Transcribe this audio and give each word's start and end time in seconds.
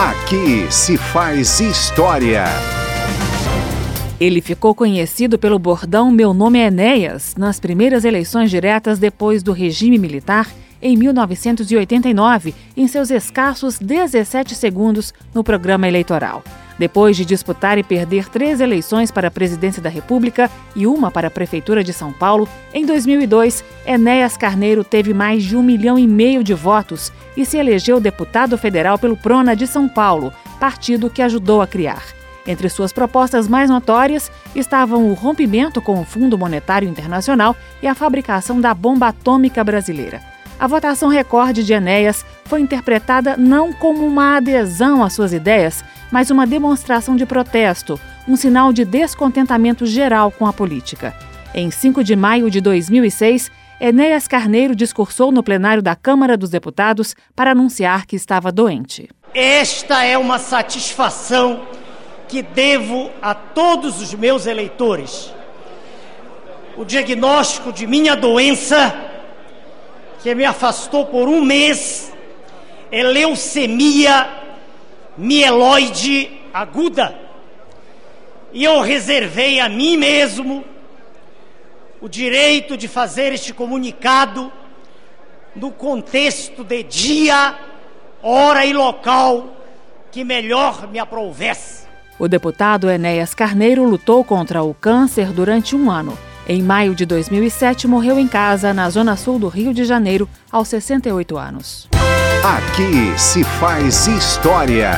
Aqui 0.00 0.66
se 0.72 0.96
faz 0.96 1.60
história. 1.60 2.44
Ele 4.18 4.40
ficou 4.40 4.74
conhecido 4.74 5.38
pelo 5.38 5.58
bordão 5.58 6.10
Meu 6.10 6.32
Nome 6.32 6.58
é 6.58 6.68
Enéas 6.68 7.34
nas 7.36 7.60
primeiras 7.60 8.06
eleições 8.06 8.48
diretas 8.48 8.98
depois 8.98 9.42
do 9.42 9.52
regime 9.52 9.98
militar 9.98 10.48
em 10.80 10.96
1989, 10.96 12.54
em 12.74 12.88
seus 12.88 13.10
escassos 13.10 13.78
17 13.78 14.54
segundos 14.54 15.12
no 15.34 15.44
programa 15.44 15.86
eleitoral. 15.86 16.42
Depois 16.80 17.14
de 17.14 17.26
disputar 17.26 17.76
e 17.76 17.82
perder 17.82 18.30
três 18.30 18.58
eleições 18.58 19.10
para 19.10 19.28
a 19.28 19.30
presidência 19.30 19.82
da 19.82 19.90
República 19.90 20.50
e 20.74 20.86
uma 20.86 21.10
para 21.10 21.28
a 21.28 21.30
Prefeitura 21.30 21.84
de 21.84 21.92
São 21.92 22.10
Paulo, 22.10 22.48
em 22.72 22.86
2002, 22.86 23.62
Enéas 23.84 24.34
Carneiro 24.34 24.82
teve 24.82 25.12
mais 25.12 25.44
de 25.44 25.54
um 25.58 25.62
milhão 25.62 25.98
e 25.98 26.06
meio 26.06 26.42
de 26.42 26.54
votos 26.54 27.12
e 27.36 27.44
se 27.44 27.58
elegeu 27.58 28.00
deputado 28.00 28.56
federal 28.56 28.98
pelo 28.98 29.14
Prona 29.14 29.54
de 29.54 29.66
São 29.66 29.86
Paulo, 29.86 30.32
partido 30.58 31.10
que 31.10 31.20
ajudou 31.20 31.60
a 31.60 31.66
criar. 31.66 32.02
Entre 32.46 32.66
suas 32.70 32.94
propostas 32.94 33.46
mais 33.46 33.68
notórias 33.68 34.32
estavam 34.54 35.10
o 35.10 35.12
rompimento 35.12 35.82
com 35.82 36.00
o 36.00 36.04
Fundo 36.06 36.38
Monetário 36.38 36.88
Internacional 36.88 37.54
e 37.82 37.86
a 37.86 37.94
fabricação 37.94 38.58
da 38.58 38.72
bomba 38.72 39.08
atômica 39.08 39.62
brasileira. 39.62 40.29
A 40.60 40.66
votação 40.66 41.08
recorde 41.08 41.64
de 41.64 41.72
Enéas 41.72 42.22
foi 42.44 42.60
interpretada 42.60 43.34
não 43.34 43.72
como 43.72 44.06
uma 44.06 44.36
adesão 44.36 45.02
às 45.02 45.14
suas 45.14 45.32
ideias, 45.32 45.82
mas 46.12 46.30
uma 46.30 46.46
demonstração 46.46 47.16
de 47.16 47.24
protesto, 47.24 47.98
um 48.28 48.36
sinal 48.36 48.70
de 48.70 48.84
descontentamento 48.84 49.86
geral 49.86 50.30
com 50.30 50.46
a 50.46 50.52
política. 50.52 51.16
Em 51.54 51.70
5 51.70 52.04
de 52.04 52.14
maio 52.14 52.50
de 52.50 52.60
2006, 52.60 53.50
Enéas 53.80 54.28
Carneiro 54.28 54.76
discursou 54.76 55.32
no 55.32 55.42
plenário 55.42 55.82
da 55.82 55.96
Câmara 55.96 56.36
dos 56.36 56.50
Deputados 56.50 57.16
para 57.34 57.52
anunciar 57.52 58.04
que 58.04 58.14
estava 58.14 58.52
doente. 58.52 59.08
Esta 59.32 60.04
é 60.04 60.18
uma 60.18 60.38
satisfação 60.38 61.62
que 62.28 62.42
devo 62.42 63.10
a 63.22 63.32
todos 63.34 64.02
os 64.02 64.12
meus 64.12 64.44
eleitores. 64.44 65.32
O 66.76 66.84
diagnóstico 66.84 67.72
de 67.72 67.86
minha 67.86 68.14
doença, 68.14 69.09
que 70.22 70.34
me 70.34 70.44
afastou 70.44 71.06
por 71.06 71.28
um 71.28 71.42
mês, 71.42 72.12
é 72.90 73.02
leucemia 73.02 74.28
mieloide 75.16 76.30
aguda. 76.52 77.18
E 78.52 78.64
eu 78.64 78.80
reservei 78.80 79.60
a 79.60 79.68
mim 79.68 79.96
mesmo 79.96 80.64
o 82.00 82.08
direito 82.08 82.76
de 82.76 82.88
fazer 82.88 83.32
este 83.32 83.52
comunicado 83.52 84.52
no 85.54 85.70
contexto 85.70 86.64
de 86.64 86.82
dia, 86.82 87.54
hora 88.22 88.64
e 88.64 88.72
local 88.72 89.56
que 90.10 90.24
melhor 90.24 90.88
me 90.88 90.98
aprovesse. 90.98 91.84
O 92.18 92.28
deputado 92.28 92.90
Enéas 92.90 93.34
Carneiro 93.34 93.84
lutou 93.84 94.24
contra 94.24 94.62
o 94.62 94.74
câncer 94.74 95.32
durante 95.32 95.74
um 95.74 95.90
ano. 95.90 96.18
Em 96.52 96.60
maio 96.60 96.96
de 96.96 97.06
2007, 97.06 97.86
morreu 97.86 98.18
em 98.18 98.26
casa, 98.26 98.74
na 98.74 98.90
zona 98.90 99.14
sul 99.14 99.38
do 99.38 99.46
Rio 99.46 99.72
de 99.72 99.84
Janeiro, 99.84 100.28
aos 100.50 100.66
68 100.66 101.38
anos. 101.38 101.88
Aqui 102.42 103.16
se 103.16 103.44
faz 103.44 104.08
história. 104.08 104.90